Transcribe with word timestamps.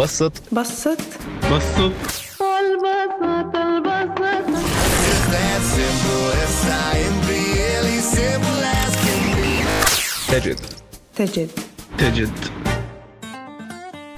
بسط. 0.00 0.32
بسط. 0.52 0.98
بسط. 1.52 1.92
البسط 2.40 3.56
البسط. 3.56 4.16
تجد. 10.28 10.60
تجد. 11.16 11.50
تجد. 11.98 12.30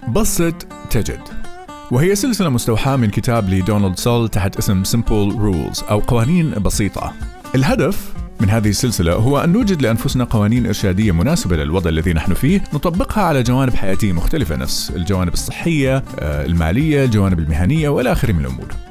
بسط 0.08 0.54
تجد. 0.90 1.20
وهي 1.90 2.14
سلسلة 2.14 2.48
مستوحاة 2.48 2.96
من 2.96 3.10
كتاب 3.10 3.48
لدونالد 3.48 3.98
سول 3.98 4.28
تحت 4.28 4.56
اسم 4.56 4.84
Simple 4.84 5.32
Rules 5.32 5.90
أو 5.90 5.98
قوانين 5.98 6.50
بسيطة. 6.50 7.12
الهدف 7.54 8.17
من 8.40 8.50
هذه 8.50 8.68
السلسلة 8.68 9.12
هو 9.12 9.38
أن 9.38 9.52
نوجد 9.52 9.82
لأنفسنا 9.82 10.24
قوانين 10.24 10.66
إرشادية 10.66 11.12
مناسبة 11.12 11.56
للوضع 11.56 11.90
الذي 11.90 12.12
نحن 12.12 12.34
فيه 12.34 12.64
نطبقها 12.74 13.24
على 13.24 13.42
جوانب 13.42 13.74
حياتية 13.74 14.12
مختلفة 14.12 14.56
نفس 14.56 14.90
الجوانب 14.96 15.32
الصحية 15.32 15.96
آه، 16.18 16.46
المالية 16.46 17.04
الجوانب 17.04 17.38
المهنية 17.38 17.88
وإلى 17.88 18.12
آخره 18.12 18.32
من 18.32 18.40
الأمور. 18.40 18.87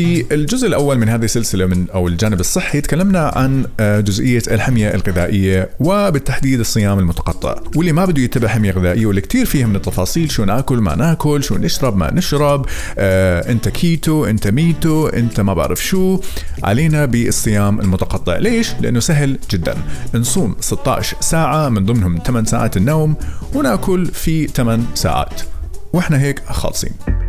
في 0.00 0.34
الجزء 0.34 0.66
الأول 0.66 0.98
من 0.98 1.08
هذه 1.08 1.24
السلسلة 1.24 1.66
من 1.66 1.90
أو 1.90 2.08
الجانب 2.08 2.40
الصحي 2.40 2.80
تكلمنا 2.80 3.32
عن 3.34 3.66
آه، 3.80 4.00
جزئية 4.00 4.42
الحمية 4.50 4.94
الغذائية 4.94 5.70
وبالتحديد 5.80 6.60
الصيام 6.60 6.98
المتقطع. 6.98 7.54
واللي 7.76 7.92
ما 7.92 8.04
بده 8.04 8.22
يتبع 8.22 8.48
حمية 8.48 8.70
غذائية 8.70 9.06
واللي 9.06 9.20
كثير 9.20 9.46
فيها 9.46 9.66
من 9.66 9.76
التفاصيل 9.76 10.30
شو 10.30 10.44
ناكل 10.44 10.78
ما 10.78 10.94
ناكل 10.94 11.42
شو 11.42 11.56
نشرب 11.56 11.96
ما 11.96 12.14
نشرب 12.14 12.66
آه، 12.98 13.50
انت 13.52 13.68
كيتو 13.68 14.24
انت 14.24 14.48
ميتو 14.48 15.06
انت 15.06 15.40
ما 15.40 15.54
بعرف 15.54 15.84
شو 15.84 16.20
علينا 16.62 17.04
بالصيام 17.04 17.80
المتقطع. 17.80 18.38
ليش؟ 18.38 18.74
لأنه 18.80 19.00
سهل 19.00 19.38
جدا. 19.50 19.74
نصوم 20.14 20.56
16 20.60 21.16
ساعة 21.20 21.68
من 21.68 21.86
ضمنهم 21.86 22.18
8 22.26 22.46
ساعات 22.46 22.76
النوم 22.76 23.14
وناكل 23.54 24.06
في 24.06 24.46
8 24.46 24.84
ساعات. 24.94 25.42
وإحنا 25.92 26.20
هيك 26.20 26.42
خالصين. 26.46 27.19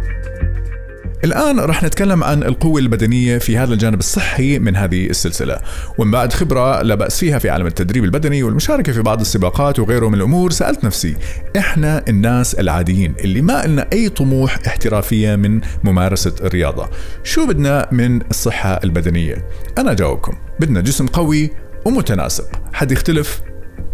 الآن 1.23 1.59
رح 1.59 1.83
نتكلم 1.83 2.23
عن 2.23 2.43
القوة 2.43 2.81
البدنية 2.81 3.37
في 3.37 3.57
هذا 3.57 3.73
الجانب 3.73 3.99
الصحي 3.99 4.59
من 4.59 4.75
هذه 4.75 5.05
السلسلة. 5.05 5.57
ومن 5.97 6.11
بعد 6.11 6.33
خبرة 6.33 6.81
لا 6.81 6.95
بأس 6.95 7.19
فيها 7.19 7.39
في 7.39 7.49
عالم 7.49 7.67
التدريب 7.67 8.03
البدني 8.03 8.43
والمشاركة 8.43 8.93
في 8.93 9.01
بعض 9.01 9.19
السباقات 9.19 9.79
وغيره 9.79 10.07
من 10.07 10.13
الأمور 10.13 10.51
سألت 10.51 10.83
نفسي 10.83 11.15
إحنا 11.57 12.03
الناس 12.07 12.55
العاديين 12.55 13.15
اللي 13.19 13.41
ما 13.41 13.65
لنا 13.67 13.87
أي 13.93 14.09
طموح 14.09 14.59
احترافية 14.67 15.35
من 15.35 15.61
ممارسة 15.83 16.35
الرياضة 16.41 16.89
شو 17.23 17.47
بدنا 17.47 17.87
من 17.91 18.21
الصحة 18.21 18.79
البدنية؟ 18.83 19.45
أنا 19.77 19.93
جاوبكم 19.93 20.33
بدنا 20.59 20.81
جسم 20.81 21.07
قوي 21.07 21.49
ومتناسق. 21.85 22.45
حد 22.73 22.91
يختلف؟ 22.91 23.41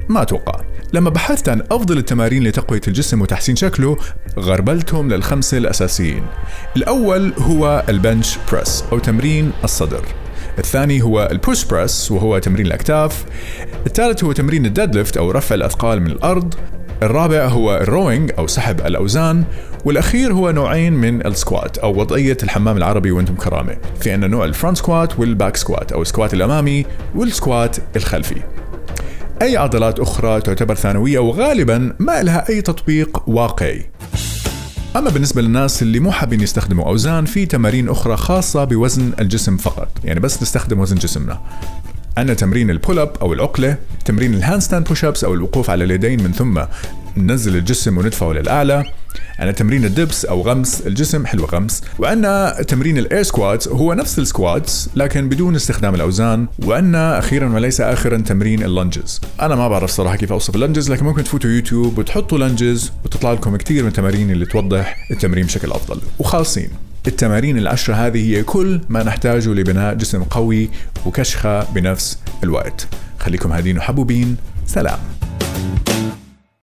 ما 0.09 0.21
أتوقع 0.21 0.61
لما 0.93 1.09
بحثت 1.09 1.49
عن 1.49 1.61
أفضل 1.71 1.97
التمارين 1.97 2.43
لتقوية 2.43 2.81
الجسم 2.87 3.21
وتحسين 3.21 3.55
شكله 3.55 3.97
غربلتهم 4.39 5.09
للخمسة 5.13 5.57
الأساسيين. 5.57 6.23
الأول 6.75 7.33
هو 7.37 7.83
ال 7.89 7.97
bench 7.97 8.37
press 8.51 8.83
أو 8.91 8.99
تمرين 8.99 9.51
الصدر. 9.63 10.01
الثاني 10.59 11.01
هو 11.01 11.27
ال 11.31 11.38
push 11.38 11.65
press 11.65 12.11
وهو 12.11 12.37
تمرين 12.37 12.65
الأكتاف. 12.65 13.25
الثالث 13.87 14.23
هو 14.23 14.31
تمرين 14.31 14.65
ال 14.65 14.71
deadlift 14.71 15.17
أو 15.17 15.31
رفع 15.31 15.55
الأثقال 15.55 16.01
من 16.01 16.11
الأرض. 16.11 16.53
الرابع 17.03 17.45
هو 17.45 17.75
ال 17.75 17.83
rowing 17.83 18.31
أو 18.37 18.47
سحب 18.47 18.79
الأوزان. 18.79 19.43
والأخير 19.85 20.33
هو 20.33 20.51
نوعين 20.51 20.93
من 20.93 21.25
ال 21.25 21.34
squat 21.34 21.77
أو 21.77 21.99
وضعية 21.99 22.37
الحمام 22.43 22.77
العربي 22.77 23.11
وأنتم 23.11 23.35
كرامة. 23.35 23.77
في 23.99 24.11
عندنا 24.11 24.27
نوع 24.27 24.45
ال 24.45 24.51
front 24.51 24.77
squat 24.77 25.19
وال 25.19 25.32
back 25.32 25.57
squat 25.57 25.91
أو 25.91 26.01
ال 26.01 26.07
squat 26.07 26.33
الأمامي 26.33 26.85
وال 27.15 27.33
squat 27.33 27.77
الخلفي. 27.95 28.41
أي 29.41 29.57
عضلات 29.57 29.99
أخرى 29.99 30.41
تعتبر 30.41 30.75
ثانوية 30.75 31.19
وغالبا 31.19 31.95
ما 31.99 32.23
لها 32.23 32.49
أي 32.49 32.61
تطبيق 32.61 33.29
واقعي. 33.29 33.89
أما 34.95 35.09
بالنسبة 35.09 35.41
للناس 35.41 35.81
اللي 35.81 35.99
مو 35.99 36.11
حابين 36.11 36.41
يستخدموا 36.41 36.85
أوزان 36.85 37.25
في 37.25 37.45
تمارين 37.45 37.89
أخرى 37.89 38.17
خاصة 38.17 38.63
بوزن 38.63 39.11
الجسم 39.19 39.57
فقط. 39.57 39.87
يعني 40.03 40.19
بس 40.19 40.41
نستخدم 40.41 40.79
وزن 40.79 40.95
جسمنا. 40.95 41.41
عندنا 42.17 42.33
تمرين 42.33 42.69
ال 42.69 42.75
pull 42.75 42.99
up 42.99 43.11
أو 43.21 43.33
العقلة، 43.33 43.77
تمرين 44.05 44.33
ال 44.33 44.61
handstand 44.61 44.87
push 44.87 45.05
ups 45.05 45.23
أو 45.23 45.33
الوقوف 45.33 45.69
على 45.69 45.83
اليدين 45.83 46.23
من 46.23 46.31
ثم 46.31 46.61
ننزل 47.17 47.55
الجسم 47.55 47.97
وندفعه 47.97 48.31
للأعلى، 48.31 48.83
عندنا 49.39 49.51
تمرين 49.51 49.85
ال 49.85 49.93
dips 49.93 50.25
أو 50.25 50.41
غمس 50.41 50.81
الجسم 50.87 51.25
حلو 51.25 51.45
غمس، 51.45 51.83
وعندنا 51.99 52.61
تمرين 52.67 52.97
ال 52.97 53.04
air 53.04 53.23
squat 53.23 53.67
هو 53.67 53.93
نفس 53.93 54.19
ال 54.19 54.29
squats 54.29 54.89
لكن 54.95 55.29
بدون 55.29 55.55
استخدام 55.55 55.95
الأوزان، 55.95 56.47
وعندنا 56.65 57.19
أخيرا 57.19 57.49
وليس 57.49 57.81
اخرا 57.81 58.17
تمرين 58.17 58.63
ال 58.63 58.71
lunges، 58.71 59.21
أنا 59.41 59.55
ما 59.55 59.67
بعرف 59.67 59.91
صراحة 59.91 60.15
كيف 60.15 60.31
أوصف 60.31 60.55
ال 60.55 60.61
lunges 60.61 60.91
لكن 60.91 61.05
ممكن 61.05 61.23
تفوتوا 61.23 61.49
يوتيوب 61.49 61.97
وتحطوا 61.97 62.37
lunges 62.37 62.91
وتطلع 63.05 63.33
لكم 63.33 63.55
كثير 63.55 63.83
من 63.83 63.89
التمارين 63.89 64.31
اللي 64.31 64.45
توضح 64.45 65.07
التمرين 65.11 65.45
بشكل 65.45 65.71
أفضل، 65.71 66.01
وخالصين. 66.19 66.69
التمارين 67.07 67.57
العشرة 67.57 67.93
هذه 67.93 68.37
هي 68.37 68.43
كل 68.43 68.81
ما 68.89 69.03
نحتاجه 69.03 69.49
لبناء 69.49 69.93
جسم 69.93 70.23
قوي 70.23 70.69
وكشخة 71.05 71.63
بنفس 71.63 72.19
الوقت. 72.43 72.87
خليكم 73.19 73.51
هادين 73.51 73.77
وحبوبين. 73.77 74.37
سلام. 74.65 75.16